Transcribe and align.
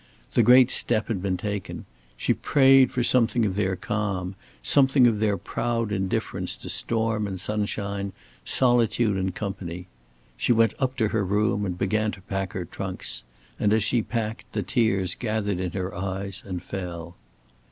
The 0.33 0.41
great 0.41 0.71
step 0.71 1.09
had 1.09 1.21
been 1.21 1.37
taken. 1.37 1.85
She 2.17 2.33
prayed 2.33 2.89
for 2.91 3.03
something 3.03 3.45
of 3.45 3.55
their 3.55 3.75
calm, 3.75 4.33
something 4.63 5.05
of 5.05 5.19
their 5.19 5.37
proud 5.37 5.91
indifference 5.91 6.55
to 6.55 6.71
storm 6.71 7.27
and 7.27 7.39
sunshine, 7.39 8.11
solitude 8.43 9.15
and 9.15 9.35
company. 9.35 9.85
She 10.37 10.53
went 10.53 10.73
up 10.79 10.97
to 10.97 11.09
her 11.09 11.23
room 11.23 11.67
and 11.67 11.77
began 11.77 12.11
to 12.13 12.21
pack 12.21 12.53
her 12.53 12.65
trunks. 12.65 13.21
And 13.59 13.71
as 13.71 13.83
she 13.83 14.01
packed, 14.01 14.51
the 14.53 14.63
tears 14.63 15.13
gathered 15.13 15.59
in 15.59 15.73
her 15.73 15.93
eyes 15.93 16.41
and 16.47 16.63
fell. 16.63 17.15